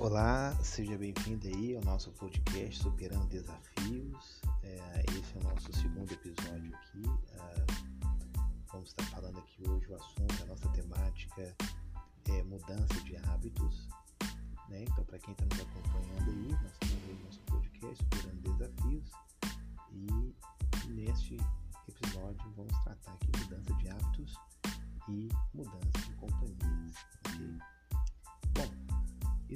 Olá, 0.00 0.56
seja 0.62 0.96
bem-vindo 0.96 1.48
aí 1.48 1.74
ao 1.74 1.82
nosso 1.82 2.12
podcast 2.12 2.84
Superando 2.84 3.26
Desafios. 3.26 4.40
É, 4.62 5.04
esse 5.10 5.36
é 5.36 5.40
o 5.40 5.42
nosso 5.42 5.72
segundo 5.72 6.12
episódio 6.12 6.72
aqui. 6.72 7.02
É, 7.32 7.66
vamos 8.70 8.90
estar 8.90 9.02
falando 9.06 9.40
aqui 9.40 9.68
hoje 9.68 9.88
o 9.88 9.96
assunto, 9.96 10.42
a 10.44 10.46
nossa 10.46 10.68
temática 10.68 11.52
é 12.28 12.42
mudança 12.44 12.94
de 13.02 13.16
hábitos. 13.16 13.88
Né? 14.68 14.84
Então, 14.84 15.04
para 15.04 15.18
quem 15.18 15.32
está 15.32 15.44
nos 15.46 15.60
acompanhando 15.60 16.30
aí, 16.30 16.67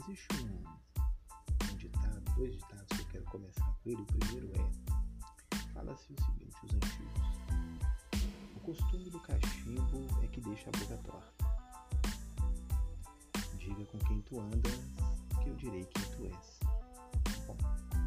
Existe 0.08 0.26
um, 0.34 1.72
um, 1.72 1.76
ditado, 1.76 2.20
dois 2.34 2.56
ditados 2.56 2.86
que 2.88 3.02
eu 3.02 3.06
quero 3.06 3.24
começar 3.26 3.64
com 3.64 3.88
ele. 3.88 4.02
O 4.02 4.06
primeiro 4.06 4.50
é: 4.60 4.68
fala-se 5.72 6.12
o 6.12 6.24
seguinte, 6.24 6.56
os 6.64 6.74
antigos. 6.74 7.22
O 8.56 8.60
costume 8.60 9.10
do 9.10 9.20
cachimbo 9.20 10.08
é 10.24 10.26
que 10.26 10.40
deixa 10.40 10.70
a 10.70 10.72
boca 10.76 10.96
torta. 11.04 11.44
Diga 13.56 13.84
com 13.84 13.98
quem 13.98 14.20
tu 14.22 14.40
andas, 14.40 14.80
que 15.40 15.48
eu 15.48 15.54
direi 15.54 15.84
quem 15.84 16.02
tu 16.16 16.26
és. 16.26 16.58
Bom, 17.46 17.56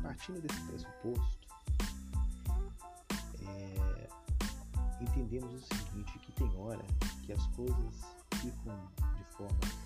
partindo 0.04 0.42
desse 0.42 0.62
pressuposto, 0.64 1.48
é, 3.48 4.10
entendemos 5.00 5.54
o 5.54 5.60
seguinte, 5.60 6.20
que 6.20 6.32
tem 6.34 6.54
hora 6.58 6.86
que 7.26 7.32
as 7.32 7.48
coisas 7.48 8.02
ficam 8.34 8.92
de 9.16 9.24
forma, 9.38 9.85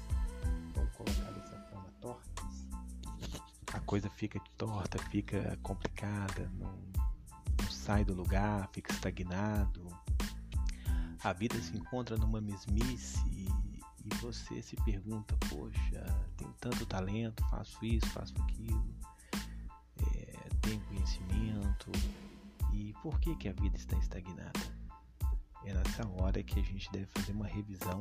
coisa 3.90 4.08
fica 4.08 4.40
torta, 4.56 5.00
fica 5.10 5.58
complicada, 5.64 6.48
não, 6.60 6.78
não 7.60 7.72
sai 7.72 8.06
do 8.06 8.14
lugar, 8.14 8.70
fica 8.72 8.94
estagnado. 8.94 9.84
A 11.24 11.34
vida 11.34 11.60
se 11.60 11.76
encontra 11.76 12.16
numa 12.16 12.40
mesmice 12.40 13.20
e, 13.32 13.48
e 14.06 14.16
você 14.18 14.62
se 14.62 14.76
pergunta, 14.86 15.36
poxa, 15.50 16.06
tenho 16.38 16.54
tanto 16.60 16.86
talento, 16.86 17.44
faço 17.50 17.84
isso, 17.84 18.06
faço 18.12 18.40
aquilo, 18.44 18.96
é, 20.14 20.50
tenho 20.62 20.80
conhecimento, 20.82 21.92
e 22.72 22.94
por 23.02 23.20
que, 23.20 23.36
que 23.38 23.50
a 23.50 23.54
vida 23.54 23.76
está 23.76 23.98
estagnada? 23.98 24.60
É 25.66 25.74
nessa 25.74 26.08
hora 26.10 26.44
que 26.44 26.60
a 26.60 26.64
gente 26.64 26.92
deve 26.92 27.08
fazer 27.08 27.32
uma 27.32 27.48
revisão 27.48 27.98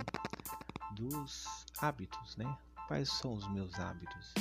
dos 0.95 1.65
hábitos, 1.81 2.37
né? 2.37 2.59
quais 2.89 3.11
são 3.11 3.35
os 3.35 3.47
meus 3.49 3.79
hábitos? 3.79 4.35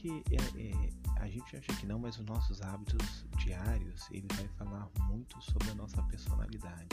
Porque 0.00 0.24
é, 0.30 0.62
é, 0.62 1.22
a 1.22 1.28
gente 1.28 1.54
acha 1.58 1.78
que 1.78 1.84
não, 1.84 1.98
mas 1.98 2.18
os 2.18 2.24
nossos 2.24 2.62
hábitos 2.62 3.26
diários 3.36 4.08
ele 4.10 4.26
vai 4.34 4.48
falar 4.56 4.88
muito 5.08 5.38
sobre 5.42 5.70
a 5.70 5.74
nossa 5.74 6.02
personalidade. 6.04 6.88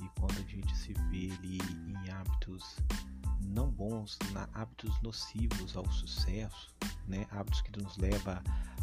E 0.00 0.08
quando 0.18 0.38
a 0.38 0.48
gente 0.48 0.74
se 0.74 0.94
vê 1.10 1.30
ali 1.36 1.58
em 1.86 2.10
hábitos 2.10 2.78
não 3.42 3.70
bons, 3.70 4.18
na 4.32 4.48
hábitos 4.54 4.98
nocivos 5.02 5.76
ao 5.76 5.84
sucesso, 5.92 6.74
né, 7.06 7.26
hábitos 7.30 7.60
que 7.60 7.78
nos 7.78 7.98
levam 7.98 8.40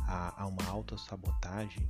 a, 0.08 0.44
a 0.44 0.46
uma 0.46 0.64
autossabotagem, 0.68 1.88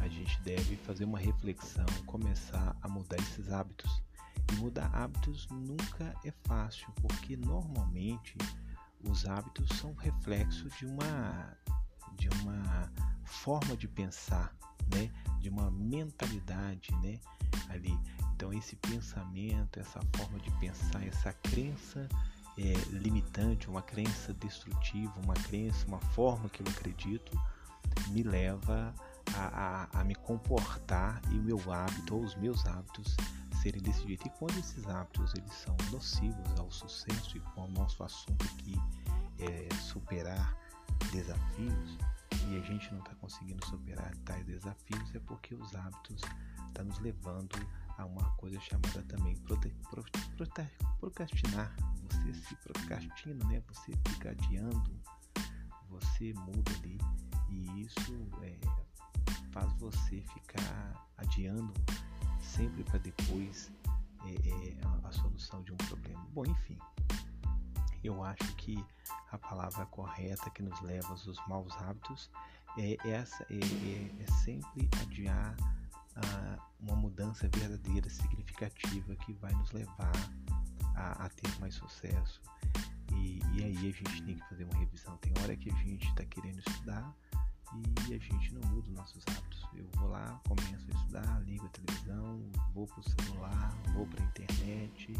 a 0.00 0.06
gente 0.06 0.40
deve 0.42 0.76
fazer 0.76 1.04
uma 1.04 1.18
reflexão, 1.18 1.86
começar 2.06 2.76
a 2.80 2.88
mudar 2.88 3.16
esses 3.16 3.50
hábitos 3.50 4.00
e 4.52 4.56
mudar 4.58 4.94
hábitos 4.94 5.48
nunca 5.50 6.14
é 6.24 6.30
fácil, 6.46 6.86
porque 7.00 7.36
normalmente 7.36 8.36
os 9.04 9.26
hábitos 9.26 9.68
são 9.78 9.94
reflexo 9.94 10.68
de 10.70 10.86
uma 10.86 11.56
de 12.16 12.28
uma 12.40 12.92
forma 13.24 13.76
de 13.76 13.88
pensar, 13.88 14.54
né? 14.94 15.10
De 15.40 15.48
uma 15.48 15.70
mentalidade, 15.70 16.90
né? 17.02 17.18
Ali. 17.68 17.98
Então 18.34 18.52
esse 18.52 18.76
pensamento, 18.76 19.78
essa 19.78 20.00
forma 20.16 20.38
de 20.38 20.50
pensar, 20.58 21.06
essa 21.06 21.32
crença 21.32 22.08
é, 22.58 22.72
limitante, 22.90 23.68
uma 23.68 23.82
crença 23.82 24.32
destrutiva, 24.34 25.12
uma 25.22 25.34
crença, 25.34 25.86
uma 25.86 26.00
forma 26.00 26.48
que 26.48 26.62
eu 26.62 26.66
acredito, 26.68 27.32
me 28.08 28.22
leva 28.22 28.94
a, 29.34 29.88
a, 29.94 30.00
a 30.00 30.04
me 30.04 30.14
comportar 30.14 31.20
e 31.30 31.38
o 31.38 31.42
meu 31.42 31.72
hábito 31.72 32.16
ou 32.16 32.22
os 32.22 32.34
meus 32.36 32.66
hábitos 32.66 33.16
serem 33.62 33.80
desse 33.80 34.04
jeito. 34.06 34.26
E 34.26 34.30
quando 34.30 34.58
esses 34.58 34.86
hábitos 34.88 35.32
eles 35.34 35.52
são 35.52 35.76
nocivos 35.92 36.58
ao 36.58 36.70
sucesso, 36.70 37.36
e 37.36 37.40
com 37.40 37.66
o 37.66 37.70
nosso 37.70 38.02
assunto 38.02 38.44
aqui 38.44 38.74
é 39.38 39.74
superar 39.74 40.56
desafios, 41.12 41.98
e 42.48 42.56
a 42.56 42.60
gente 42.60 42.92
não 42.92 42.98
está 42.98 43.14
conseguindo 43.14 43.64
superar 43.66 44.12
tais 44.24 44.44
desafios, 44.44 45.14
é 45.14 45.20
porque 45.20 45.54
os 45.54 45.74
hábitos 45.74 46.16
estão 46.16 46.72
tá 46.74 46.84
nos 46.84 46.98
levando 46.98 47.56
a 47.98 48.04
uma 48.04 48.30
coisa 48.32 48.58
chamada 48.60 49.02
também 49.02 49.36
prote, 49.36 49.68
prote, 49.90 50.10
prote, 50.36 50.70
procrastinar. 50.98 51.74
Você 52.10 52.34
se 52.34 52.56
procrastina, 52.56 53.44
né? 53.46 53.62
Você 53.68 53.92
fica 54.08 54.30
adiando, 54.30 55.00
você 55.88 56.32
muda 56.34 56.72
ali, 56.78 56.98
e 57.48 57.82
isso 57.82 58.28
é, 58.42 58.58
faz 59.52 59.72
você 59.74 60.20
ficar 60.22 61.08
adiando 61.16 61.72
sempre 62.42 62.84
para 62.84 62.98
depois 62.98 63.72
é, 64.24 64.48
é, 64.48 64.76
a 65.04 65.12
solução 65.12 65.62
de 65.62 65.72
um 65.72 65.76
problema. 65.76 66.26
Bom, 66.32 66.44
enfim, 66.44 66.78
eu 68.04 68.22
acho 68.22 68.54
que 68.56 68.84
a 69.30 69.38
palavra 69.38 69.86
correta 69.86 70.50
que 70.50 70.62
nos 70.62 70.80
leva 70.80 71.08
aos 71.08 71.48
maus 71.48 71.74
hábitos 71.78 72.30
é 72.76 72.96
essa 73.08 73.44
é, 73.50 73.54
é, 73.54 74.22
é 74.22 74.26
sempre 74.42 74.88
adiar 75.00 75.56
uma 76.80 76.96
mudança 76.96 77.48
verdadeira, 77.54 78.08
significativa 78.10 79.16
que 79.16 79.32
vai 79.34 79.52
nos 79.52 79.70
levar 79.72 80.12
a, 80.94 81.24
a 81.24 81.28
ter 81.30 81.58
mais 81.58 81.74
sucesso. 81.74 82.42
E, 83.14 83.40
e, 83.54 83.64
aí 83.64 83.76
a 83.76 83.92
gente 83.92 84.22
tem 84.22 84.34
que 84.34 84.48
fazer 84.48 84.64
uma 84.64 84.78
revisão. 84.78 85.16
Tem 85.18 85.32
hora 85.42 85.56
que 85.56 85.70
a 85.70 85.74
gente 85.76 86.06
está 86.08 86.24
querendo 86.24 86.58
estudar 86.58 87.14
e 88.08 88.14
a 88.14 88.18
gente 88.18 88.54
não 88.54 88.60
muda 88.70 88.88
os 88.88 88.94
nossos 88.94 89.24
hábitos. 89.28 89.66
Eu 89.74 89.86
vou 89.96 90.08
lá, 90.08 90.40
começo 90.46 90.86
a 90.88 90.94
estudar, 90.94 91.42
ligo 91.44 91.66
a 91.66 91.68
televisão, 91.68 92.40
vou 92.74 92.86
pro 92.86 93.02
celular, 93.02 93.74
vou 93.94 94.06
pra 94.06 94.24
internet 94.24 95.14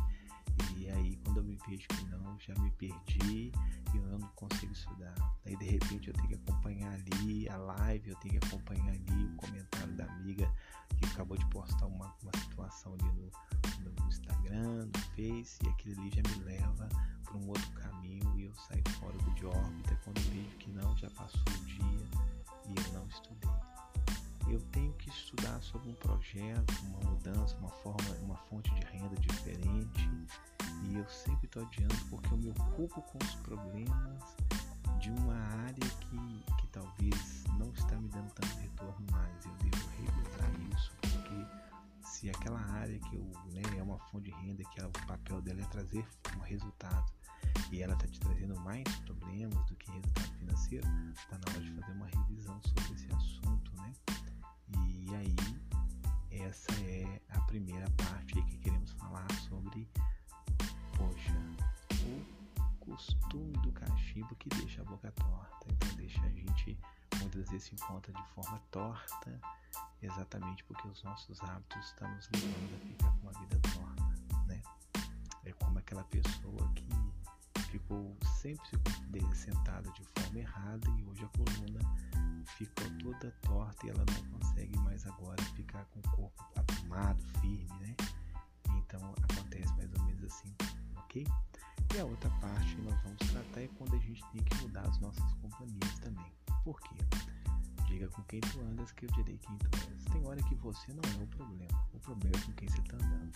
e 0.76 0.88
aí 0.90 1.16
quando 1.24 1.38
eu 1.38 1.44
me 1.44 1.58
vejo 1.66 1.86
que 1.88 2.04
não, 2.06 2.38
já 2.40 2.54
me 2.60 2.70
perdi 2.72 3.52
e 3.92 3.96
eu 3.96 4.02
não 4.02 4.20
consigo 4.34 4.72
estudar. 4.72 5.14
Aí 5.46 5.56
de 5.56 5.64
repente 5.64 6.08
eu 6.08 6.14
tenho 6.14 6.28
que 6.28 6.34
acompanhar 6.34 6.92
ali 6.92 7.48
a 7.48 7.56
live, 7.56 8.10
eu 8.10 8.16
tenho 8.16 8.38
que 8.38 8.46
acompanhar 8.46 8.88
ali 8.88 9.24
o 9.24 9.36
comentário 9.36 9.92
da 9.94 10.04
amiga 10.04 10.50
que 10.96 11.06
acabou 11.06 11.36
de 11.36 11.46
postar 11.46 11.86
uma, 11.86 12.14
uma 12.22 12.32
situação 12.42 12.94
ali 12.94 13.12
no, 13.12 13.30
no 13.90 14.08
Instagram, 14.08 14.86
no 14.86 14.98
Face, 15.16 15.58
e 15.64 15.69
aquilo 15.69 16.00
ali 16.00 16.10
já 16.10 16.22
me 16.22 16.44
leva 16.44 16.88
para 17.24 17.36
um 17.36 17.48
outro 17.48 17.70
caminho 17.72 18.38
e 18.38 18.44
eu 18.44 18.54
saio 18.54 18.82
fora 19.00 19.16
do 19.16 19.48
órbita 19.48 19.98
quando 20.04 20.19
eu 20.19 20.24
vejo 20.24 20.56
que 20.58 20.70
não, 20.70 20.96
já 20.96 21.08
passou 21.10 21.42
o 21.48 21.64
dia 21.64 22.31
e 22.68 22.74
eu 22.74 22.92
não 22.92 23.06
estudei. 23.06 23.50
Eu 24.48 24.60
tenho 24.72 24.92
que 24.94 25.08
estudar 25.08 25.60
sobre 25.62 25.88
um 25.88 25.94
projeto, 25.94 26.74
uma 26.84 27.10
mudança, 27.10 27.56
uma 27.58 27.70
forma, 27.70 28.14
uma 28.22 28.36
fonte 28.36 28.72
de 28.74 28.84
renda 28.86 29.16
diferente 29.16 30.10
e 30.84 30.96
eu 30.96 31.08
sempre 31.08 31.46
estou 31.46 31.62
adiando 31.62 31.94
porque 32.10 32.32
eu 32.32 32.38
me 32.38 32.50
ocupo 32.50 33.00
com 33.02 33.18
os 33.22 33.34
problemas 33.36 34.36
de 34.98 35.10
uma 35.10 35.34
área 35.34 35.74
que, 35.74 36.44
que 36.60 36.66
talvez 36.68 37.44
não 37.58 37.70
está 37.72 37.96
me 37.96 38.08
dando 38.08 38.30
tanto 38.34 38.56
retorno 38.58 39.06
mais. 39.10 39.44
Eu 39.44 39.52
devo 39.56 39.88
revisar 39.90 40.50
isso 40.76 40.92
porque 41.00 42.06
se 42.06 42.31
aquela 42.31 42.60
área 42.60 42.98
que 42.98 43.16
eu 43.16 43.25
né, 43.52 43.62
é 43.78 43.82
uma 43.82 43.98
fonte 43.98 44.31
de 44.31 44.37
renda 44.37 44.62
que 44.64 44.81
ela, 44.81 44.88
o 44.88 45.06
papel 45.06 45.40
dela 45.42 45.60
é 45.60 45.64
trazer 45.64 46.06
um 46.37 46.40
resultado 46.40 47.12
e 47.70 47.82
ela 47.82 47.94
está 47.94 48.06
te 48.06 48.20
trazendo 48.20 48.58
mais 48.60 48.84
problemas 48.98 49.64
do 49.66 49.75
que 49.76 49.90
resultado 49.90 50.32
financeiro, 50.38 50.87
está 51.14 51.38
na 51.38 51.52
hora 51.52 51.60
de 51.60 51.70
fazer 51.72 51.92
uma 51.92 52.06
revisão 52.06 52.41
essa 56.52 56.70
é 56.82 57.22
a 57.31 57.40
primeira 57.40 57.90
parte 57.93 58.43
que 58.43 58.58
queremos 58.58 58.93
falar 58.93 59.26
sobre, 59.49 59.88
poxa, 60.99 61.34
o 62.04 62.76
costume 62.78 63.54
do 63.62 63.72
cachimbo 63.72 64.34
que 64.37 64.50
deixa 64.50 64.82
a 64.82 64.84
boca 64.84 65.10
torta, 65.12 65.66
então 65.70 65.96
deixa 65.96 66.20
a 66.20 66.28
gente 66.28 66.78
muitas 67.20 67.49
vezes 67.49 67.69
se 67.69 67.75
encontra 67.75 68.12
de 68.12 68.22
forma 68.34 68.60
torta, 68.70 69.40
exatamente 70.02 70.62
porque 70.64 70.87
os 70.88 71.02
nossos 71.02 71.43
hábitos 71.43 71.87
estão 71.87 72.14
nos 72.14 72.28
levando 72.31 72.75
a 72.75 72.87
ficar 72.87 73.10
com 73.12 73.22
uma 73.22 73.32
vida 73.32 73.58
torta, 73.72 74.44
né? 74.46 74.62
É 75.46 75.52
como 75.52 75.78
aquela 75.78 76.04
pessoa 76.04 76.70
que 76.75 77.62
ficou 77.70 78.14
sempre 78.43 78.69
sentada 79.34 79.90
de 79.93 80.04
forma 80.04 80.38
errada 80.38 80.87
e 80.99 81.04
hoje 81.04 81.25
a 81.25 81.28
coluna 81.28 81.81
ficou 82.44 82.88
toda 82.98 83.30
torta 83.42 83.86
e 83.86 83.90
ela 83.90 84.04
não 84.04 84.38
consegue 84.38 84.78
mais 84.80 85.06
agora 85.06 85.42
ficar 85.54 85.84
com 85.86 86.00
o 86.00 86.02
corpo 86.16 86.44
aprumado, 86.56 87.22
firme, 87.40 87.68
né? 87.80 87.96
Então 88.78 89.14
acontece 89.22 89.72
mais 89.76 89.92
ou 89.92 90.02
menos 90.04 90.24
assim, 90.24 90.54
ok? 90.96 91.26
E 91.94 91.98
a 92.00 92.04
outra 92.04 92.30
parte 92.40 92.74
que 92.74 92.82
nós 92.82 93.00
vamos 93.02 93.18
tratar 93.30 93.60
é 93.60 93.68
quando 93.76 93.94
a 93.94 93.98
gente 93.98 94.24
tem 94.32 94.42
que 94.42 94.56
mudar 94.62 94.88
as 94.88 94.98
nossas 95.00 95.32
companhias 95.34 95.98
também. 96.00 96.32
Por 96.64 96.80
quê? 96.80 96.96
Diga 97.86 98.08
com 98.08 98.22
quem 98.22 98.40
tu 98.40 98.60
andas 98.60 98.92
que 98.92 99.04
eu 99.04 99.10
direi 99.10 99.36
quem 99.36 99.58
tu 99.58 99.68
és. 99.90 100.04
Tem 100.04 100.26
hora 100.26 100.42
que 100.42 100.54
você 100.54 100.92
não 100.92 101.02
é 101.20 101.22
o 101.22 101.26
problema. 101.26 101.86
O 101.92 102.00
problema 102.00 102.36
é 102.36 102.40
com 102.40 102.52
quem 102.52 102.68
você 102.68 102.80
está 102.80 102.96
andando. 102.96 103.32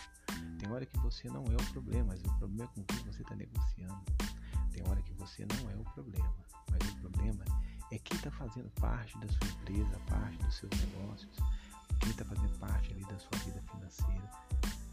Tem 0.59 0.71
hora 0.71 0.87
que 0.87 0.99
você 1.01 1.29
não 1.29 1.45
é 1.45 1.55
o 1.55 1.73
problema, 1.73 2.07
mas 2.09 2.21
o 2.23 2.39
problema 2.39 2.65
é 2.65 2.75
com 2.75 2.85
quem 2.85 2.99
você 3.05 3.23
está 3.23 3.35
negociando. 3.35 4.05
Tem 4.73 4.89
hora 4.89 5.03
que 5.03 5.13
você 5.15 5.45
não 5.47 5.71
é 5.71 5.75
o 5.77 5.85
problema, 5.93 6.35
mas 6.71 6.89
o 6.91 6.97
problema 6.97 7.45
é 7.45 7.66
quem 7.91 8.17
está 8.17 8.31
fazendo 8.31 8.69
parte 8.81 9.17
da 9.19 9.29
sua 9.29 9.49
empresa, 9.49 9.99
parte 10.09 10.37
dos 10.39 10.55
seus 10.57 10.73
negócios, 10.73 11.37
quem 12.01 12.11
está 12.11 12.25
fazendo 12.25 12.59
parte 12.59 12.93
ali 12.93 13.05
da 13.05 13.19
sua 13.19 13.39
vida 13.45 13.63
financeira. 13.71 14.31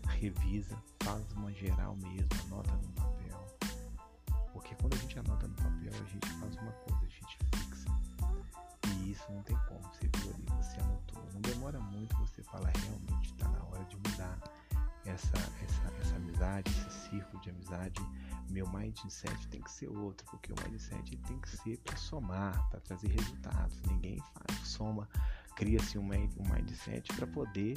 Revisa, 0.08 0.78
faz 1.02 1.32
uma 1.34 1.52
geral 1.54 1.96
mesmo, 1.98 2.30
anota 2.46 2.72
no 2.72 2.94
papel. 2.94 3.58
Porque 4.54 4.76
quando 4.76 4.94
a 4.94 4.98
gente 4.98 5.20
anota 5.20 5.48
no 5.48 5.56
papel, 5.56 5.92
a 5.92 6.10
gente 6.10 6.30
faz 6.40 6.56
uma 6.56 6.72
coisa, 6.72 7.06
a 7.06 7.10
gente 7.10 7.38
fixa. 7.56 7.90
E 8.88 9.12
isso 9.12 9.26
não 9.32 9.42
tem 9.44 9.58
como, 9.68 9.82
você 9.82 10.10
viu 10.18 10.34
ali, 10.34 10.46
você 10.64 10.80
anotou. 10.80 11.24
Não 11.34 11.42
demora 11.42 11.80
muito, 11.80 12.16
você 12.18 12.42
fala 12.44 12.70
realmente 12.70 13.32
está 13.32 13.50
na 13.50 13.64
hora 13.66 13.84
de 13.86 13.98
mudar 13.98 14.40
essa, 15.06 15.38
essa, 15.64 15.94
essa 16.00 16.16
amizade, 16.16 16.72
esse 16.72 17.10
círculo 17.10 17.42
de 17.42 17.50
amizade 17.50 18.02
meu 18.54 18.70
mindset 18.70 19.48
tem 19.48 19.60
que 19.62 19.72
ser 19.72 19.88
outro, 19.88 20.26
porque 20.30 20.54
o 20.54 20.56
mindset 20.64 21.18
tem 21.18 21.40
que 21.40 21.50
ser 21.50 21.78
para 21.80 21.98
somar, 21.98 22.70
para 22.70 22.80
trazer 22.82 23.08
resultados. 23.08 23.82
Ninguém 23.88 24.20
faz, 24.20 24.68
soma, 24.68 25.10
cria-se 25.56 25.98
um, 25.98 26.04
mindset 26.08 27.12
para 27.16 27.26
poder 27.26 27.76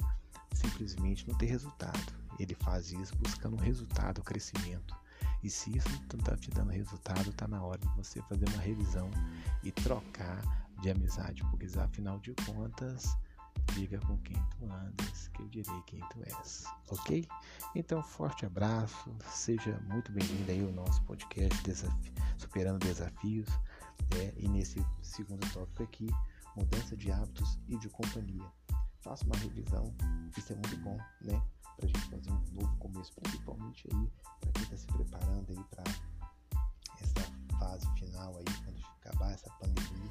simplesmente 0.53 1.27
não 1.27 1.35
ter 1.35 1.47
resultado. 1.47 2.13
Ele 2.39 2.53
faz 2.53 2.91
isso 2.91 3.15
buscando 3.15 3.57
resultado, 3.57 4.21
crescimento. 4.21 4.95
E 5.43 5.49
se 5.49 5.75
isso 5.75 5.89
não 5.89 6.19
está 6.19 6.37
te 6.37 6.51
dando 6.51 6.71
resultado, 6.71 7.31
está 7.31 7.47
na 7.47 7.63
hora 7.63 7.79
de 7.79 7.95
você 7.95 8.21
fazer 8.23 8.47
uma 8.49 8.61
revisão 8.61 9.09
e 9.63 9.71
trocar 9.71 10.41
de 10.79 10.91
amizade, 10.91 11.43
porque 11.49 11.65
afinal 11.79 12.19
de 12.19 12.35
contas 12.45 13.17
diga 13.73 13.99
com 13.99 14.17
quem 14.19 14.35
tu 14.51 14.65
andas, 14.65 15.27
que 15.29 15.41
eu 15.41 15.47
direi 15.49 15.81
quem 15.85 15.99
tu 16.09 16.23
és. 16.23 16.65
Ok? 16.89 17.27
Então, 17.75 18.01
forte 18.01 18.45
abraço, 18.45 19.15
seja 19.29 19.79
muito 19.87 20.11
bem-vindo 20.11 20.51
aí 20.51 20.61
ao 20.63 20.71
nosso 20.71 21.01
podcast 21.03 21.57
Superando 22.37 22.79
Desafios. 22.79 23.47
É, 24.15 24.33
e 24.37 24.47
nesse 24.47 24.85
segundo 25.01 25.45
tópico 25.51 25.83
aqui, 25.83 26.07
mudança 26.55 26.95
de 26.95 27.11
hábitos 27.11 27.59
e 27.67 27.77
de 27.77 27.89
companhia. 27.89 28.45
Faça 29.01 29.25
uma 29.25 29.35
revisão, 29.37 29.93
isso 30.35 30.53
é 30.53 30.55
muito 30.55 30.77
bom, 30.77 30.97
né? 31.21 31.41
Para 31.75 31.85
a 31.85 31.87
gente 31.87 32.09
fazer 32.09 32.31
um 32.31 32.43
novo 32.53 32.77
começo, 32.77 33.13
principalmente 33.21 33.87
aí 33.93 34.11
para 34.41 34.51
quem 34.51 34.63
está 34.63 34.77
se 34.77 34.87
preparando 34.87 35.51
aí 35.51 35.63
para 35.65 35.83
essa 37.01 37.31
fase 37.59 37.87
final 37.99 38.35
aí, 38.37 38.45
quando 38.63 38.83
acabar 39.01 39.31
essa 39.31 39.49
pandemia, 39.51 40.09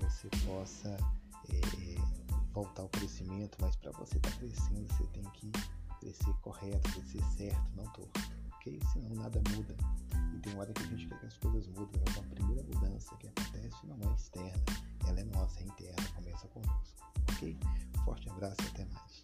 você 0.00 0.28
possa 0.46 0.96
voltar 2.52 2.82
ao 2.82 2.88
crescimento, 2.88 3.56
mas 3.60 3.76
para 3.76 3.90
você 3.92 4.16
estar 4.16 4.30
tá 4.30 4.36
crescendo, 4.36 4.86
você 4.92 5.04
tem 5.08 5.22
que 5.32 5.52
crescer 6.00 6.32
correto, 6.42 6.90
crescer 6.92 7.22
certo, 7.36 7.70
não 7.76 7.84
torto, 7.92 8.20
ok? 8.54 8.80
Senão 8.92 9.14
nada 9.14 9.40
muda. 9.50 9.76
E 10.34 10.38
tem 10.40 10.58
hora 10.58 10.72
que 10.72 10.82
a 10.82 10.86
gente 10.86 11.08
quer 11.08 11.18
que 11.20 11.26
as 11.26 11.36
coisas 11.38 11.66
mudem, 11.68 12.02
mas 12.06 12.18
a 12.18 12.22
primeira 12.22 12.62
mudança 12.62 13.16
que 13.16 13.28
acontece 13.28 13.86
não 13.86 14.10
é 14.10 14.14
externa, 14.14 14.64
ela 15.06 15.20
é 15.20 15.24
nossa, 15.24 15.60
é 15.60 15.62
interna, 15.64 16.08
começa 16.14 16.48
conosco, 16.48 17.04
ok? 17.32 17.58
Forte 18.04 18.28
abraço 18.30 18.56
e 18.62 18.66
até 18.68 18.84
mais. 18.86 19.22